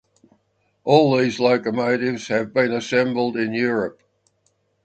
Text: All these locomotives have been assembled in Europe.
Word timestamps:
All 0.83 1.15
these 1.15 1.39
locomotives 1.39 2.27
have 2.29 2.55
been 2.55 2.71
assembled 2.71 3.37
in 3.37 3.53
Europe. 3.53 4.01